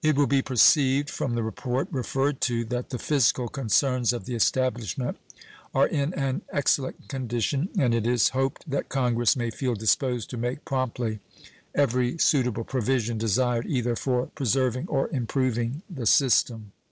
It 0.00 0.14
will 0.14 0.28
be 0.28 0.42
perceived 0.42 1.10
from 1.10 1.34
the 1.34 1.42
report 1.42 1.88
referred 1.90 2.40
to 2.42 2.64
that 2.66 2.90
the 2.90 3.00
fiscal 3.00 3.48
concerns 3.48 4.12
of 4.12 4.24
the 4.24 4.36
establishment 4.36 5.16
are 5.74 5.88
in 5.88 6.14
an 6.14 6.42
excellent 6.52 7.08
condition, 7.08 7.70
and 7.76 7.92
it 7.92 8.06
is 8.06 8.28
hoped 8.28 8.70
that 8.70 8.88
Congress 8.88 9.34
may 9.34 9.50
feel 9.50 9.74
disposed 9.74 10.30
to 10.30 10.36
make 10.36 10.64
promptly 10.64 11.18
every 11.74 12.16
suitable 12.18 12.62
provision 12.62 13.18
desired 13.18 13.66
either 13.66 13.96
for 13.96 14.26
preserving 14.36 14.86
or 14.86 15.08
improving 15.08 15.82
the 15.90 16.06
system. 16.06 16.70